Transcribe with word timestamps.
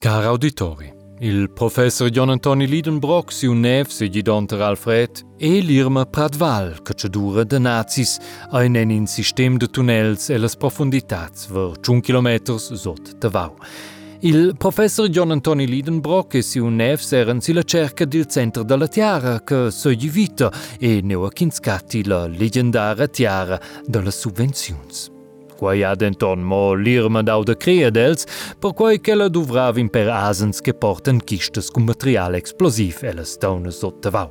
Cari 0.00 0.26
auditori, 0.26 0.94
il 1.18 1.50
professor 1.50 2.08
John 2.08 2.30
Antoni 2.30 2.68
Lidenbrock 2.68 3.32
si 3.32 3.46
unev 3.46 3.88
se 3.88 4.08
gidonter 4.08 4.60
Alfred 4.60 5.24
e 5.36 5.58
l'Irma 5.58 6.06
Pradval, 6.06 6.82
cacciadura 6.82 7.42
de 7.42 7.58
nazis, 7.58 8.16
ein 8.52 8.76
in 8.76 9.08
sistem 9.08 9.56
de 9.56 9.66
tunnels 9.66 10.28
e 10.28 10.38
las 10.38 10.54
profunditats 10.54 11.48
ver 11.50 11.72
1 11.84 12.00
km 12.00 12.56
sot 12.58 13.18
de 13.18 13.28
vau. 13.28 13.56
Il 14.20 14.54
professor 14.56 15.08
John 15.08 15.32
Antoni 15.32 15.66
Lidenbrock 15.66 16.34
e 16.34 16.42
si 16.42 16.60
unev 16.60 17.00
seren 17.00 17.40
si 17.40 17.52
la 17.52 17.64
cerca 17.64 18.04
del 18.04 18.26
centro 18.26 18.62
della 18.62 18.86
tiara 18.86 19.40
che 19.40 19.72
so 19.72 19.90
vita 19.90 20.52
e 20.78 21.00
neu 21.02 21.24
a 21.24 21.32
kinskati 21.32 22.04
la 22.04 22.28
legendara 22.28 23.08
tiara 23.08 23.60
della 23.84 24.12
subvenzions. 24.12 25.17
Quai 25.58 25.82
ha 25.82 25.94
denton 25.94 26.40
mo 26.40 26.74
l'irma 26.74 27.22
dau 27.22 27.42
de 27.42 27.56
creadels, 27.56 28.24
per 28.58 28.72
quai 28.72 29.00
che 29.00 29.14
la 29.14 29.28
duvravin 29.28 29.90
per 29.90 30.08
asens 30.08 30.60
che 30.60 30.74
portan 30.74 31.18
kistes 31.18 31.70
con 31.70 31.84
material 31.84 32.34
explosiv 32.34 33.02
e 33.02 33.12
la 33.12 33.24
stone 33.24 33.70
sotto 33.70 34.10
vau. 34.10 34.30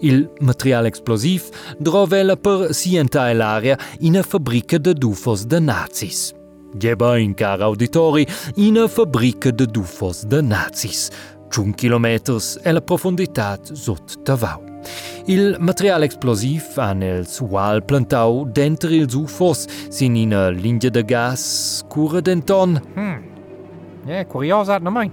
Il 0.00 0.28
material 0.40 0.86
explosiv 0.86 1.48
drovela 1.78 2.36
per 2.36 2.74
sienta 2.74 3.32
l'aria 3.32 3.78
in 4.00 4.18
a 4.18 4.22
fabbrica 4.22 4.78
de 4.78 4.92
dufos 4.94 5.46
de 5.46 5.60
nazis. 5.60 6.32
Geba 6.76 7.16
in 7.18 7.34
car 7.34 7.62
auditori 7.62 8.26
in 8.56 8.78
a 8.78 8.88
fabbrica 8.88 9.52
de 9.52 9.66
dufos 9.66 10.24
de 10.26 10.42
nazis. 10.42 11.08
1 11.56 11.74
km 11.74 12.06
e 12.64 12.72
la 12.72 12.80
profondità 12.80 13.58
sotto 13.62 14.22
tavau. 14.22 14.63
Il 15.26 15.56
material 15.58 16.02
explosiv 16.02 16.62
han 16.76 17.02
els 17.02 17.40
ual 17.40 17.82
plantau 17.82 18.44
denter 18.44 18.92
ils 18.92 19.14
ufos 19.14 19.66
sin 19.90 20.16
een 20.16 20.60
linie 20.60 20.90
de 20.90 21.02
gas 21.02 21.84
cura 21.88 22.20
denton. 22.20 22.78
Hmm. 22.94 23.22
Yeah, 24.06 24.26
curiosat 24.28 24.82
na 24.82 24.90
mai. 24.90 25.10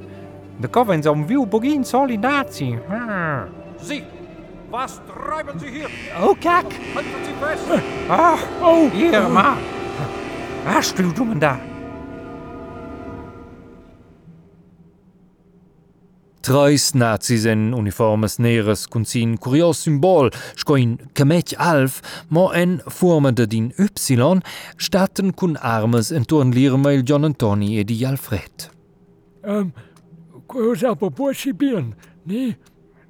De 0.60 0.68
kovens 0.68 1.08
om 1.08 1.26
viu 1.28 1.46
bogin 1.46 1.86
nazi. 2.20 2.78
Hmm. 2.88 3.48
Zie, 3.82 4.04
was 4.70 5.00
treiben 5.08 5.60
sie 5.60 5.70
hier? 5.70 5.90
Oh, 6.22 6.36
kijk. 6.40 6.74
Halten 6.94 7.24
ze 7.26 7.32
vast. 7.40 7.82
Ah, 8.08 8.40
oh. 8.62 8.92
Hier, 8.92 9.30
maar. 9.30 9.58
Waar 10.64 11.40
daar? 11.40 11.71
Treis 16.42 16.96
nazis 16.98 17.46
en 17.46 17.68
uniformes 17.78 18.40
neres 18.42 18.88
cun 18.90 19.04
sin 19.06 19.36
curios 19.38 19.84
symbol, 19.86 20.32
sco 20.58 20.74
in 20.76 20.96
camec 21.14 21.54
alf, 21.62 22.00
mo 22.30 22.48
en 22.58 22.80
forma 22.90 23.32
de 23.32 23.46
din 23.46 23.72
Y, 23.78 24.42
statten 24.78 25.34
cun 25.34 25.56
armes 25.62 26.10
entorn 26.12 26.52
l'irma 26.52 26.94
il 26.94 27.04
John 27.04 27.26
Antoni 27.26 27.78
e 27.78 27.84
di 27.84 28.04
Alfred. 28.06 28.72
Um, 29.44 29.72
cosa 30.48 30.96
può 30.96 31.32
si 31.32 31.54
bien, 31.54 31.94
ne? 32.26 32.58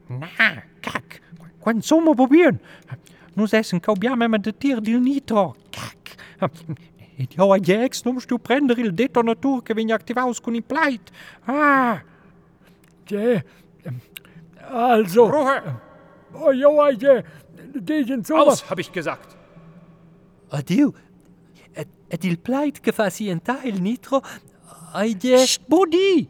Na, 0.10 0.64
kak. 0.82 1.22
Quan 1.60 1.82
sommo 1.82 2.14
probieren. 2.14 2.60
Nus 3.36 3.54
essen 3.54 3.80
kaubiame 3.80 4.28
met 4.28 4.44
de 4.44 4.52
tier 4.52 4.82
dil 4.82 5.00
nitro. 5.00 5.56
Kak. 5.72 6.18
Et 7.18 7.32
jo 7.38 7.52
a 7.54 7.60
jex 7.60 8.04
nums 8.04 8.26
du 8.28 8.38
prender 8.40 8.80
il 8.80 8.92
detonatur 8.92 9.62
che 9.64 9.74
vegn 9.74 9.94
activaus 9.94 10.42
cun 10.42 10.58
i 10.58 10.62
pleit. 10.62 11.12
Ah, 11.48 12.02
Ja, 13.12 13.42
also. 14.70 15.26
Ruhe! 15.26 15.82
Oh, 16.34 16.52
ja, 16.52 16.90
ja, 16.92 17.24
diesen 17.74 18.24
Sommer. 18.24 18.48
Aus, 18.48 18.70
habe 18.70 18.82
ich 18.82 18.92
gesagt! 18.92 19.36
Adieu. 20.50 20.94
Il 22.22 22.38
pleit 22.38 22.82
che 22.82 22.92
fassi 22.92 23.30
un 23.30 23.42
tail 23.42 23.82
nitro. 23.82 24.22
Aide. 24.94 25.46
Budi. 25.68 26.28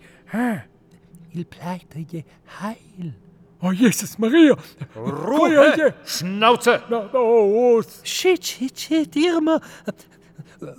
Il 1.32 1.46
pleit 1.46 1.96
aide 1.96 2.24
heil. 2.62 3.14
Oh, 3.62 3.72
Jesus 3.72 4.18
Maria. 4.18 4.56
Ruhe! 4.96 5.94
Schnauze! 6.06 6.82
Na, 6.90 7.10
oh, 7.14 7.78
oh, 7.78 7.84
Shit, 8.04 8.44
shit, 8.44 8.78
shit, 8.78 9.16
Irma. 9.16 9.60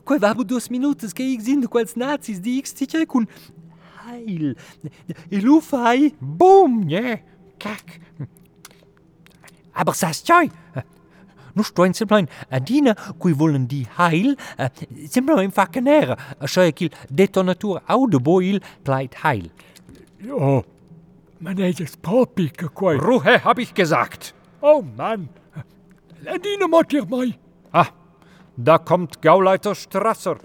Quai 0.04 0.18
vabu 0.18 0.44
dos 0.44 0.70
minutos 0.70 1.12
che 1.12 1.22
ich 1.22 1.42
sind 1.42 1.68
quels 1.68 1.96
nazis 1.96 2.40
di 2.40 2.60
ich 2.60 2.66
stiche 2.66 3.04
cun 3.06 3.26
heil. 4.12 4.54
Il 5.30 5.48
ufai. 5.48 6.12
Boom, 6.20 6.88
ja. 6.88 7.18
Kak. 7.58 8.00
Aber 9.74 9.96
sas 9.96 10.22
tjoi. 10.22 10.50
Nu 11.52 11.64
stoin 11.68 11.92
simplein 11.92 12.28
a 12.48 12.58
dina 12.60 12.94
cui 13.20 13.34
volen 13.36 13.66
di 13.68 13.82
heil, 13.98 14.32
uh, 14.56 14.70
simplein 15.12 15.52
facanera, 15.52 16.16
a 16.40 16.48
schaia 16.48 16.72
qu'il 16.72 16.88
detonatur 17.12 17.82
audoboil 17.92 18.60
pleit 18.84 19.18
heil. 19.24 19.50
ja. 20.24 20.62
Man 21.42 21.58
hat 21.58 21.80
es 21.80 21.96
Papi 21.96 22.52
gequai. 22.56 22.96
Ruhe, 22.96 23.44
habe 23.44 23.62
ich 23.62 23.74
gesagt! 23.74 24.32
Oh, 24.60 24.80
Mann. 24.96 25.28
Ladine 26.22 26.68
macht 26.68 26.92
ihr 26.92 27.04
mal. 27.04 27.34
Ah, 27.72 27.88
da 28.56 28.78
kommt 28.78 29.20
Gauleiter 29.20 29.74
Strasser. 29.74 30.38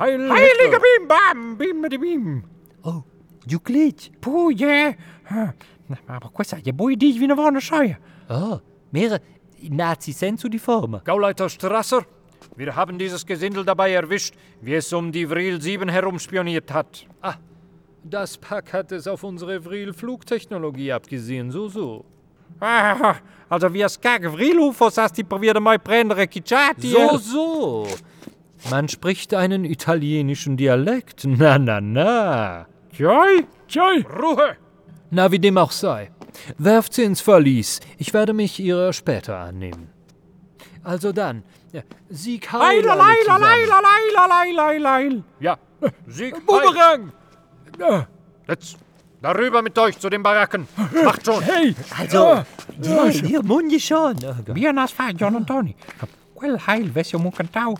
Heil 0.00 0.30
Heiliger 0.30 0.80
Bim, 0.80 1.06
bam, 1.06 1.56
bim, 1.58 1.88
de 1.88 1.98
bim. 1.98 2.42
Oh, 2.82 3.02
you 3.46 3.60
glitch. 3.60 4.10
Puh, 4.20 4.50
ja. 4.50 4.94
Aber 6.06 6.30
questa 6.32 6.56
je 6.56 6.72
boi 6.72 6.96
di 6.96 7.20
wie 7.20 7.26
ne 7.26 7.36
vorne 7.36 7.60
schaia. 7.60 7.98
Oh, 8.28 8.60
mere 8.90 9.20
nazi 9.68 10.12
sensu 10.12 10.48
di 10.48 10.58
forma. 10.58 11.02
Gauleiter 11.04 11.50
Strasser, 11.50 12.06
wir 12.56 12.74
haben 12.74 12.98
dieses 12.98 13.26
Gesindel 13.26 13.64
dabei 13.64 13.92
erwischt, 13.92 14.34
wie 14.62 14.74
es 14.74 14.90
um 14.92 15.12
die 15.12 15.26
Vril 15.26 15.60
7 15.60 15.88
herum 15.90 16.18
spioniert 16.18 16.72
hat. 16.72 17.06
Ah, 17.20 17.34
das 18.02 18.38
Pack 18.38 18.72
hat 18.72 18.92
es 18.92 19.06
auf 19.06 19.22
unsere 19.22 19.60
Vril-Flugtechnologie 19.60 20.92
abgesehen, 20.92 21.50
so 21.50 21.68
so. 21.68 22.06
Ah, 22.58 23.16
also 23.50 23.72
wie 23.72 23.82
es 23.82 24.00
kak 24.00 24.24
vrilufos 24.24 24.96
hast 24.96 25.16
die 25.16 25.24
probierte 25.24 25.60
mai 25.60 25.78
prendere 25.78 26.26
kicciati. 26.26 26.90
So, 26.90 27.18
so. 27.18 27.86
Man 28.70 28.88
spricht 28.88 29.32
einen 29.34 29.64
italienischen 29.64 30.56
Dialekt. 30.56 31.24
Na, 31.24 31.58
na, 31.58 31.80
na. 31.80 32.66
Tjoi. 32.94 33.46
Tjoi. 33.68 34.04
Ruhe! 34.20 34.56
Na, 35.10 35.30
wie 35.32 35.38
dem 35.38 35.56
auch 35.58 35.70
sei. 35.72 36.10
Werft 36.58 36.94
sie 36.94 37.02
ins 37.04 37.20
Verlies. 37.20 37.80
Ich 37.98 38.12
werde 38.12 38.32
mich 38.32 38.60
ihrer 38.60 38.92
später 38.92 39.38
annehmen. 39.38 39.88
Also 40.82 41.12
dann, 41.12 41.42
Sieg 42.08 42.50
heil, 42.52 42.80
leila, 42.84 43.14
zusammen. 43.22 43.40
leila, 43.42 43.80
leila, 43.80 44.26
leila, 44.26 44.70
leila. 44.78 45.22
Ja, 45.40 45.58
Sieg, 46.06 46.34
heil. 46.34 46.42
Bumerang. 46.46 47.12
Ah, 47.82 48.06
Jetzt, 48.48 48.76
darüber 49.20 49.62
mit 49.62 49.78
euch 49.78 49.98
zu 49.98 50.08
den 50.08 50.22
Baracken. 50.22 50.66
Macht 51.04 51.26
schon! 51.26 51.42
Hey. 51.42 51.74
Also, 51.98 52.42
ja, 52.82 53.06
ihr 53.06 53.42
Munde 53.42 53.78
schon. 53.78 54.16
Oh, 54.24 54.34
Gott. 54.44 54.54
Bien 54.54 54.78
as 54.78 54.90
fa, 54.92 55.10
John 55.10 55.36
Antoni. 55.36 55.76
Quel 56.34 56.58
heil 56.66 56.94
vesio 56.94 57.18
mu 57.18 57.30
cantau. 57.30 57.76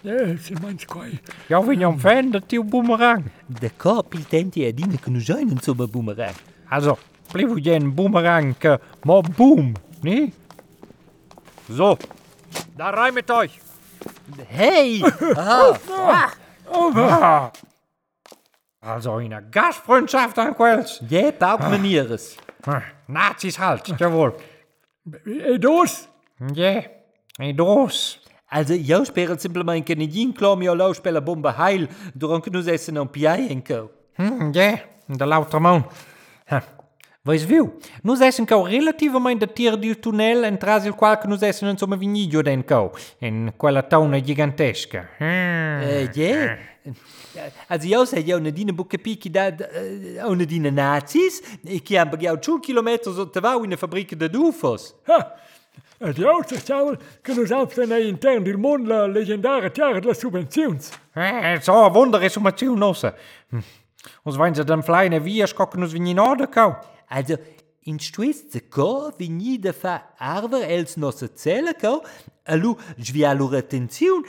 ja, 0.00 0.36
ze 0.36 0.54
meint 0.62 0.84
koi. 0.84 1.20
Ja, 1.46 1.62
vind 1.62 1.78
je 1.78 1.86
hem 1.86 2.00
fijn, 2.00 2.30
dat 2.30 2.42
die 2.46 2.64
boemerang? 2.64 3.24
De 3.46 3.70
kapitein 3.76 4.48
die 4.48 4.74
dienen 4.74 5.00
kunnen 5.00 5.20
zijn 5.20 5.58
zo'n 5.62 5.88
boemerang. 5.90 6.34
Also, 6.68 6.98
blijf 7.32 7.50
je 7.54 7.72
een 7.72 7.94
boemerang, 7.94 8.54
eh, 8.58 8.74
maar 9.02 9.22
boom, 9.36 9.72
nee? 10.00 10.32
Zo, 11.72 11.96
daar 12.76 12.94
rij 12.94 13.12
met 13.12 13.30
euch. 13.30 13.58
Hey! 14.46 15.02
Oh, 16.68 16.96
ah. 16.96 17.50
Also 18.80 19.18
in 19.18 19.30
der 19.30 19.44
Gastfreundschaft 19.50 20.34
dan 20.34 20.54
Quels. 20.54 21.00
Je 21.08 21.34
ah. 21.38 21.70
manier 21.70 22.10
is. 22.10 22.36
Ah, 22.60 22.82
nazis 23.06 23.56
halt, 23.56 23.92
jawoon. 23.96 24.34
Een 25.24 25.60
dos. 25.60 26.08
Ja, 26.52 26.74
een 26.74 26.84
Eidos. 27.36 28.22
Also 28.48 28.74
jouspegel 28.74 29.38
simplement 29.38 29.84
ken 29.86 30.00
e 30.00 30.06
din 30.06 30.32
klom 30.32 30.62
jo 30.62 30.74
lauspeller 30.74 31.20
bombe 31.20 31.50
heil, 31.58 31.88
durante 32.14 32.50
nous 32.50 32.68
essen 32.68 32.98
an 32.98 33.08
Piai 33.10 33.48
enko. 33.50 33.90
Hm, 34.18 34.52
ja, 34.54 34.78
de 35.08 35.26
lauter 35.26 35.60
Maun. 35.60 35.84
Weis 37.26 37.42
viu? 37.42 37.72
Nus 38.06 38.20
essen 38.22 38.46
cau 38.46 38.62
relativament 38.70 39.40
da 39.42 39.48
tir 39.50 39.74
dil 39.82 39.96
tunnel 39.98 40.46
en 40.46 40.58
tras 40.62 40.84
il 40.86 40.94
qual 40.94 41.16
che 41.18 41.26
nus 41.26 41.42
essen 41.42 41.68
in 41.68 41.76
somma 41.76 41.96
vinidio 41.96 42.42
den 42.42 42.62
cau, 42.62 42.92
in 43.18 43.52
quella 43.56 43.82
tauna 43.82 44.20
gigantesca. 44.20 45.08
Mm. 45.18 45.82
Eh. 46.14 46.58
Also 47.66 48.04
sei 48.06 48.22
que 48.22 48.32
una 48.32 48.50
dina 48.50 48.72
bucca 48.72 48.96
picchi 48.96 49.28
da 49.28 49.48
äh, 49.48 50.22
una 50.24 50.44
dina 50.44 50.70
nazis 50.70 51.42
e 51.64 51.82
che 51.82 51.98
han 51.98 52.08
bagiau 52.08 52.36
2 52.38 52.60
km 52.60 53.12
sotto 53.12 53.40
vau 53.40 53.58
in 53.58 53.66
una 53.66 53.76
fabbrica 53.76 54.14
da 54.14 54.28
dufos. 54.28 54.94
Ha! 55.06 55.34
Als 55.98 56.16
je 56.16 56.42
se 56.46 56.60
zouden, 56.64 56.98
kunnen 57.22 57.42
nos 57.48 57.52
absen 57.52 57.92
a 57.92 57.96
intern 57.96 58.42
dil 58.42 58.58
mond 58.58 58.86
de 58.86 59.08
legendara 59.08 59.70
Het 59.94 60.04
las 60.04 60.18
subvenziuns. 60.18 60.90
Eh, 61.14 61.60
so 61.60 61.72
a 61.72 61.92
wondere 61.92 62.28
Summaziun 62.28 62.78
nossa. 62.78 63.14
Ons 64.22 64.36
wein 64.36 64.54
se 64.54 64.64
den 64.64 64.82
fleine 64.82 65.24
Wierskocken 65.24 65.82
us 65.82 65.92
vin 65.92 66.06
in 66.06 66.20
Orde 66.20 66.46
kau. 66.46 66.74
Also, 67.08 67.36
in 67.82 67.98
Stuizze 67.98 68.60
ko 68.68 69.12
vin 69.18 69.36
ni 69.36 69.58
de 69.58 69.72
fa 69.72 70.02
arver 70.18 70.66
els 70.68 70.96
nossa 70.96 71.28
zelle 71.34 71.74
kau, 71.74 72.02
alu 72.44 72.74
svia 72.98 73.32
lur 73.34 73.56
attenziun, 73.56 74.24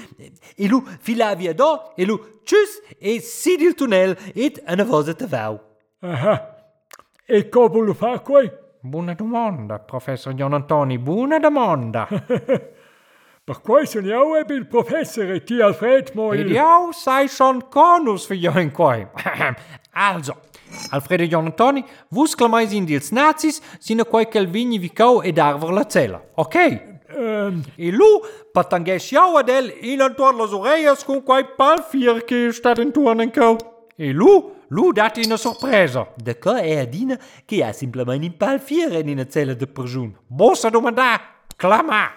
elu 0.58 0.82
fila 1.02 1.34
via 1.36 1.54
do, 1.54 1.72
elu 1.98 2.18
tschüss 2.46 2.78
e 3.00 3.20
sidil 3.20 3.76
tunnel 3.76 4.16
et 4.36 4.62
ana 4.66 4.86
vosa 4.86 5.14
te 5.14 5.26
vau. 5.26 5.60
Aha, 6.02 6.38
e 7.28 7.44
co 7.52 7.68
volu 7.68 7.94
fa 7.98 8.18
quei? 8.20 8.52
Bună 8.90 9.14
domanda, 9.14 9.76
professor 9.76 10.34
John 10.36 10.54
Antoni, 10.54 10.98
bună 10.98 11.40
domanda! 11.40 12.08
Par 13.44 13.60
quai 13.64 13.88
sono 13.88 14.08
io 14.08 14.38
e 14.38 14.54
il 14.54 14.66
professore 14.66 15.40
ti 15.40 15.62
Alfred 15.62 16.12
Moil? 16.14 16.40
Il 16.40 16.56
jau 16.56 16.92
sei 16.92 17.28
schon 17.28 17.60
conus 17.70 18.26
für 18.26 18.38
join 18.38 18.72
quai. 18.72 19.08
also, 19.92 20.38
Alfredo 20.90 21.24
John 21.24 21.46
Antoni, 21.46 21.86
vus 22.08 22.36
clamais 22.36 22.72
in 22.72 22.86
dils 22.86 23.10
nazis, 23.10 23.62
sine 23.80 24.04
quai 24.04 24.28
calvini 24.28 24.78
vicau 24.78 25.22
e 25.22 25.32
darvor 25.34 25.72
la 25.72 25.84
cella, 25.84 26.22
ok? 26.34 26.56
Um. 27.18 27.64
E 27.76 27.92
lu 27.92 28.22
patanghesch 28.54 29.12
jau 29.12 29.36
ad 29.38 29.50
el 29.50 29.74
in 29.82 30.02
antuar 30.02 30.34
las 30.34 30.52
orejas 30.52 31.04
con 31.04 31.24
quai 31.24 31.44
che 32.26 32.52
sta 32.52 32.72
stat 32.72 32.78
intuornen 32.78 33.32
cau. 33.32 33.77
E 34.00 34.12
lu 34.12 34.56
lui 34.68 34.92
dati 34.94 35.26
una 35.26 35.38
sorpresa. 35.38 36.08
De 36.16 36.38
co 36.38 36.54
è 36.54 36.78
Adina 36.78 37.20
che 37.46 37.64
ha 37.64 37.74
semplicemente 37.74 38.26
impalfiere 38.26 39.00
in 39.00 39.10
una 39.10 39.28
cella 39.28 39.56
di 39.56 39.66
persoon. 39.66 40.16
Mossa 40.28 40.70
domanda, 40.70 41.20
clama. 41.56 42.12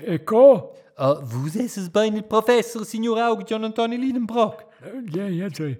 E 0.00 0.24
co? 0.24 0.72
Uh, 0.96 1.02
eh, 1.02 1.18
vous 1.24 1.54
esses 1.56 1.90
bene 1.90 2.18
il 2.18 2.24
professor, 2.24 2.86
signor 2.86 3.18
Aug, 3.18 3.44
John 3.44 3.64
Antonio 3.64 3.98
Lidenbrock. 3.98 4.64
Ja, 5.12 5.28
ja, 5.28 5.48
sorry. 5.52 5.78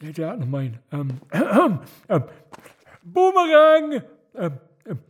Ja, 0.00 0.10
ja, 0.12 0.34
nog 0.34 0.48
mijn. 0.48 0.80
Boomerang! 3.02 4.02
Um, 4.34 4.60
um, 4.86 5.00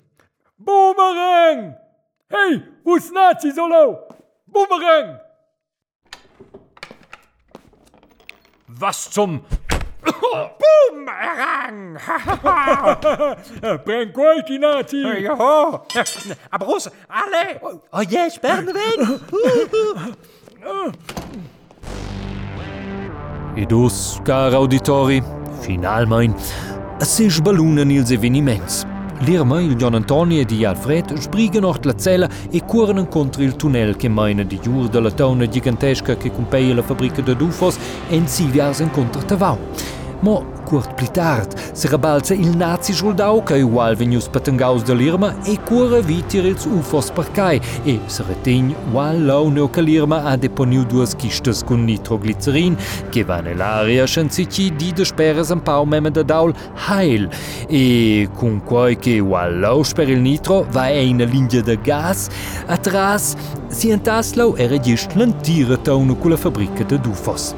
Boomerang! 0.56 1.76
Hey, 2.28 2.64
hoe 2.82 3.00
snaat 3.00 3.42
je 3.42 3.52
zo 3.52 3.98
Boomerang! 4.44 5.20
Was 8.78 9.10
zum... 9.10 9.40
Boomerang! 10.90 11.98
Bring 13.84 14.12
quai 14.12 14.42
die 14.46 14.58
Nazi! 14.58 15.02
Joho! 15.22 15.82
Aber 16.50 16.66
Rosa, 16.66 16.90
alle! 17.08 17.60
Oh 17.92 18.00
ja, 18.00 18.30
sperren 18.30 18.66
wen! 18.66 19.18
E 23.56 23.66
dus, 23.66 24.20
car 24.24 24.54
auditori, 24.54 25.22
finalmein, 25.62 26.34
si 27.00 27.30
sbalunan 27.30 27.90
ils 27.90 28.10
eveniments. 28.10 28.86
L'Irma, 29.22 29.60
il 29.60 29.76
John 29.76 29.94
Antoni 29.94 30.40
e 30.40 30.46
di 30.46 30.64
Alfred 30.64 31.14
sbrigan 31.18 31.64
ort 31.64 31.84
la 31.84 31.94
cella 31.94 32.26
e 32.50 32.64
cuoran 32.64 33.06
contro 33.06 33.42
il 33.42 33.54
tunnel 33.54 33.94
che 33.94 34.08
maina 34.08 34.42
di 34.44 34.58
giur 34.58 34.88
della 34.88 35.10
tauna 35.10 35.46
gigantesca 35.46 36.16
che 36.16 36.32
compeia 36.32 36.74
la 36.74 36.82
fabbrica 36.82 37.20
de 37.20 37.36
Dufos 37.36 37.76
e 38.08 38.16
in 38.16 38.26
Siviars 38.26 38.78
incontra 38.78 39.20
Tavau. 39.20 39.58
Mo, 40.22 40.44
curt 40.64 40.92
pli 40.94 41.08
tard, 41.10 41.54
se 41.72 41.88
rabalza 41.88 42.34
il 42.34 42.54
nazi 42.54 42.92
soldau 42.92 43.42
che 43.42 43.62
ugual 43.62 43.96
venius 43.96 44.28
patangaus 44.28 44.82
de 44.82 44.92
l'Irma 44.92 45.34
e 45.46 45.58
cura 45.64 46.00
vitir 46.00 46.44
ils 46.44 46.66
ufos 46.66 47.10
per 47.10 47.30
cai. 47.32 47.58
E 47.84 48.00
se 48.06 48.22
retegn 48.28 48.74
ual 48.92 49.24
lau 49.24 49.48
neo 49.48 49.70
che 49.70 49.80
l'Irma 49.80 50.24
ha 50.24 50.36
deponiu 50.36 50.84
duas 50.84 51.16
kistas 51.16 51.64
con 51.64 51.84
nitroglicerin 51.84 52.76
che 53.08 53.24
va 53.24 53.40
nell'aria 53.40 54.04
scienzici 54.04 54.70
di 54.76 54.92
de 54.92 55.04
speras 55.04 55.48
un 55.48 55.62
pau 55.62 55.84
meme 55.84 56.10
da 56.10 56.22
daul 56.22 56.54
heil 56.88 57.26
e 57.66 58.28
con 58.34 58.60
quai 58.62 58.98
che 58.98 59.20
ual 59.20 59.58
lau 59.58 59.82
sper 59.82 60.10
il 60.10 60.20
nitro 60.20 60.66
va 60.70 60.88
e 60.88 61.08
una 61.08 61.24
linea 61.24 61.62
de 61.62 61.78
gas. 61.82 62.28
Atras 62.66 63.36
si 63.68 63.90
antaslau 63.90 64.54
era 64.56 64.78
gist 64.78 65.14
l'antira 65.14 65.78
tauna 65.78 66.14
con 66.14 66.30
la 66.30 66.36
fabbrica 66.36 66.84
de 66.84 66.98
Dufos. 66.98 67.54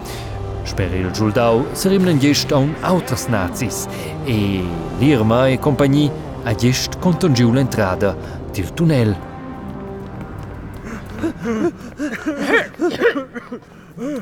Sper 0.65 0.95
il 0.95 1.11
giuldau 1.13 1.67
sarimnen 1.75 2.21
gest 2.21 2.53
aun 2.53 2.75
autras 2.83 3.27
nazis 3.29 3.87
e 4.27 4.63
l'Irma 4.99 5.49
e 5.49 5.59
compagni 5.59 6.11
a 6.45 6.55
gest 6.55 6.99
contongiu 6.99 7.53
l'entrada 7.53 8.17
del 8.53 8.73
tunnel. 8.73 9.17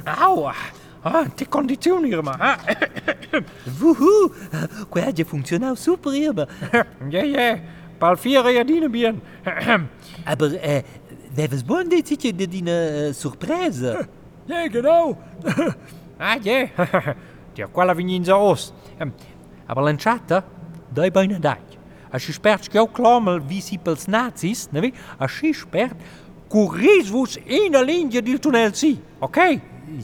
Aua! 0.04 0.54
Ah, 1.02 1.24
die 1.34 1.46
Kondition, 1.46 2.04
Irma. 2.04 2.36
Ah. 2.38 2.58
Wuhu! 3.80 4.32
Qua 4.88 5.04
ha 5.04 5.12
già 5.12 5.24
funzionato 5.24 5.74
super, 5.76 6.12
Irma. 6.12 6.46
Ja, 7.08 7.22
ja. 7.24 7.58
Palfiere 7.98 8.52
ja 8.52 8.64
dienen 8.64 8.90
bien. 8.90 9.20
Aber, 10.24 10.52
äh, 10.62 10.82
was 11.50 11.62
buon 11.62 11.88
dit 11.88 12.06
sicher 12.06 12.32
de 12.32 12.46
dine 12.46 13.08
uh, 13.08 13.12
Surprise? 13.12 14.08
Ja, 14.46 14.66
genau! 14.68 15.16
Ah, 16.20 16.36
ja. 16.42 16.68
Die 17.56 17.66
quella 17.72 17.94
vigninza 17.94 18.36
os. 18.36 18.72
Ehm, 18.98 19.12
Aber 19.66 19.82
l'entrata, 19.84 20.44
Dai 20.92 21.10
beina 21.10 21.38
dai. 21.38 21.58
a 22.12 22.18
si 22.18 22.32
spert 22.32 22.66
jau 22.74 22.88
klamel 22.90 23.40
visi 23.40 23.78
pels 23.78 24.06
nazis, 24.08 24.66
ne 24.72 24.80
vi? 24.80 24.92
A 25.18 25.28
si 25.28 25.52
spert 25.54 25.94
curis 26.48 27.08
vus 27.08 27.36
in 27.46 27.76
a 27.76 27.80
linea 27.82 28.20
del 28.20 28.38
tunnel 28.40 28.74
si, 28.74 29.00
ok? 29.20 29.38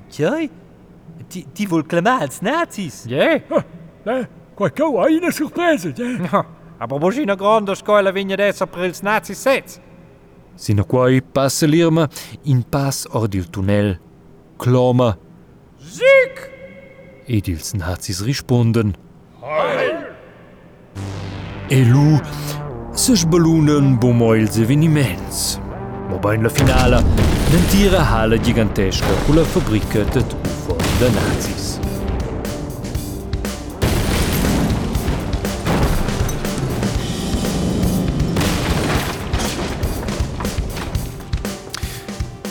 Tjai? 0.08 0.48
Ti, 1.28 1.46
ti 1.52 1.66
vuol 1.66 1.84
clamare 1.84 2.22
als 2.24 2.38
Nazis? 2.40 3.04
Ja. 3.08 3.40
Ne, 4.04 4.28
qua 4.54 4.70
co 4.70 5.00
ha 5.00 5.08
una 5.10 5.30
sorpresa, 5.32 5.90
ja? 5.96 6.44
Aber 6.78 7.00
wo 7.00 7.08
una 7.20 7.34
grande 7.34 7.74
scola 7.74 8.12
vigna 8.12 8.36
dessa 8.36 8.66
per 8.66 8.84
ils 8.84 9.00
nazis 9.02 9.40
sets? 9.40 9.80
Sino 10.54 10.84
quai 10.84 11.20
passa 11.22 11.66
l'Irma 11.66 12.08
in 12.42 12.62
pass 12.68 13.06
or 13.10 13.26
del 13.26 13.50
tunnel. 13.50 13.98
Cloma 14.56 15.18
Sieg! 15.88 16.50
ed 17.26 17.46
ils 17.48 17.74
nazis 17.74 18.20
risponden. 18.20 18.94
E 21.68 21.84
lu 21.84 22.20
se 22.94 23.16
sbalunan 23.16 23.98
bumo 23.98 24.34
ils 24.34 24.58
eveniments. 24.58 25.58
Ma 26.08 26.18
ben 26.18 26.42
la 26.42 26.48
finala, 26.48 27.02
l'entira 27.50 28.02
hala 28.02 28.36
gigantesca 28.38 29.12
con 29.26 29.36
la 29.36 29.44
fabbrica 29.44 30.04
de 30.04 30.20
UFO 30.20 30.76
de 30.98 31.08
nazis. 31.10 31.78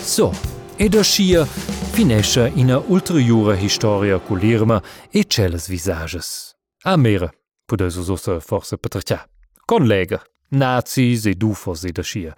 So, 0.04 0.32
ed 0.78 0.96
ascia 0.96 1.48
finesce 1.96 2.52
ina 2.56 2.78
ulteriura 2.78 3.56
historia 3.56 4.20
cu 4.20 4.36
l'Irma 4.36 4.84
e 5.10 5.24
celles 5.24 5.70
visages. 5.70 6.54
A 6.84 6.98
mera, 6.98 7.32
pudesu 7.66 8.04
sosa 8.04 8.40
forse 8.40 8.76
patrcia. 8.78 9.26
Con 9.66 9.86
lega, 9.86 10.22
nazis 10.50 11.26
ed 11.26 11.42
ufos 11.42 11.86
ed 11.86 11.98
ascia. 11.98 12.36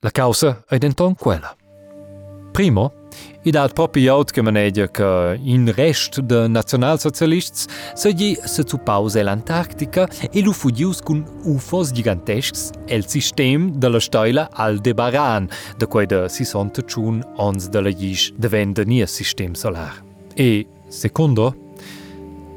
La 0.00 0.10
causa 0.10 0.62
è 0.68 0.76
denton 0.76 1.14
quella. 1.14 1.56
Primo, 2.52 2.92
i 3.42 3.50
dat 3.50 3.72
propi 3.72 4.02
jaut 4.04 4.32
che 4.32 4.42
manegia 4.42 4.86
che 4.88 5.38
in 5.42 5.72
rest 5.74 6.20
de 6.20 6.48
nationalsocialists 6.48 7.66
segli 7.94 8.36
se 8.44 8.64
zu 8.66 8.78
pausa 8.78 9.22
l'Antarctica 9.22 10.08
e 10.30 10.42
lu 10.42 10.52
fugius 10.52 11.00
cun 11.00 11.24
ufos 11.44 11.90
gigantescs 11.92 12.70
el 12.86 13.06
sistem 13.06 13.72
de 13.78 13.88
la 13.88 14.00
stoila 14.00 14.48
Aldebaran, 14.52 15.48
de 15.78 15.86
quei 15.86 16.06
de 16.06 16.28
60 16.28 16.82
chun 16.82 17.24
ons 17.36 17.68
de 17.70 17.80
la 17.80 17.90
gish 17.90 18.32
devent 18.36 18.76
de 18.76 18.84
nia 18.84 19.06
sistem 19.06 19.54
solar. 19.54 20.04
E, 20.36 20.66
secondo, 20.88 21.54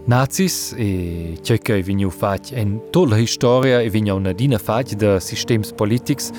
Nazis 0.05 0.73
e 0.75 1.37
ciò 1.41 1.55
che 1.61 1.81
vegnu 1.81 2.09
fac 2.09 2.51
en 2.51 2.81
tutta 2.91 3.15
la 3.15 3.21
historia 3.21 3.79
e 3.79 3.89
vegnu 3.89 4.19
nadina 4.19 4.57
fac 4.57 4.95
de 4.95 5.19
sistems 5.19 5.71
politics 5.71 6.31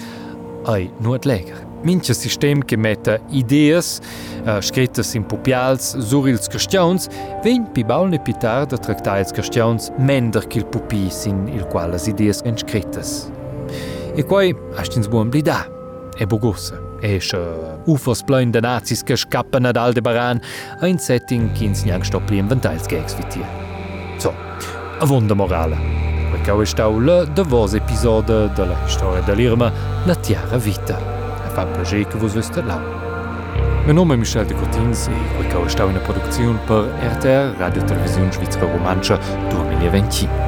ai 0.66 0.90
nuot 1.00 1.24
leger. 1.24 1.73
Mincha 1.84 2.14
sistem 2.14 2.62
che 2.64 2.76
metta 2.76 3.18
ideas 3.30 4.00
uh, 4.46 4.60
scrittas 4.60 5.14
in 5.14 5.24
pupials 5.26 5.98
sur 6.00 6.28
ils 6.28 6.48
questiuns 6.48 7.10
vegn 7.44 7.66
pi 7.76 7.84
baulne 7.84 8.18
pi 8.24 8.32
tard 8.40 8.72
a 8.72 8.78
tractar 8.78 9.20
ils 9.20 9.32
questiuns 9.32 9.90
mender 9.98 10.46
qu'il 10.48 10.64
pupi 10.64 11.10
sin 11.10 11.46
il 11.52 11.66
qualas 11.68 12.08
ideas 12.08 12.40
en 12.44 12.56
scrittas. 12.56 13.28
E 14.16 14.24
quai 14.24 14.54
astins 14.76 15.08
buon 15.08 15.28
blida. 15.28 15.66
E 16.16 16.24
bogussa. 16.24 16.80
E 17.02 17.18
sche 17.20 17.40
ufos 17.84 18.22
plein 18.24 18.50
de 18.50 18.60
nazis 18.60 19.02
che 19.02 19.16
scappan 19.16 19.66
ad 19.66 19.76
Aldebaran 19.76 20.40
a 20.80 20.86
in 20.86 20.98
setting 20.98 21.52
kins 21.52 21.84
niang 21.84 22.04
stopli 22.04 22.38
inventails 22.38 22.86
gags 22.86 23.14
vitier. 23.14 23.46
So, 24.16 24.32
a 25.00 25.04
vonda 25.04 25.34
morale. 25.34 25.76
Perché 26.30 26.50
ho 26.50 26.64
stau 26.64 26.98
le 26.98 27.26
de 27.34 27.42
vos 27.42 27.74
episode 27.74 28.48
de 28.54 28.64
la 28.64 28.78
storia 28.86 29.20
dell'Irma, 29.20 29.70
la 30.06 30.14
tiara 30.14 30.56
vita. 30.56 31.13
fa 31.54 31.64
Pagé 31.66 32.04
que 32.04 32.16
vos 32.16 32.34
leste 32.34 32.62
là. 32.66 32.80
Me 33.86 33.92
nome 33.92 34.16
Michel 34.16 34.46
de 34.46 34.54
Cotins 34.54 35.08
e 35.08 35.12
quei 35.36 35.48
cao 35.48 35.68
stau 35.68 35.88
una 35.88 36.00
produziun 36.00 36.58
per 36.66 36.88
RTR 37.12 37.54
Radio 37.58 37.84
Televisiun 37.84 38.32
Schweizer 38.32 38.66
Romanscher 38.72 39.18
2020. 39.50 40.43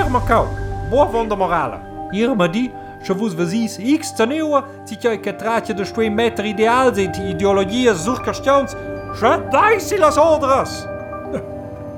Hier, 0.00 0.10
Macau, 0.10 0.48
boven 0.88 1.28
de 1.28 1.36
morale. 1.36 1.78
Hier, 2.10 2.34
Madi, 2.36 2.72
je 3.02 3.14
vous 3.14 3.34
vezis 3.34 3.78
x 3.78 4.14
ten 4.14 4.30
eeuwe, 4.30 4.64
zit 4.84 5.02
jij 5.02 5.18
ketraatje 5.18 5.74
de 5.74 5.90
twee 5.90 6.10
meter 6.10 6.44
ideaal 6.44 6.94
zijn 6.94 7.12
die 7.12 7.28
ideologieën 7.28 7.94
zoekerstjans, 7.94 8.74
je 9.20 9.80
ze 9.80 9.98
las 9.98 10.18
odras. 10.18 10.86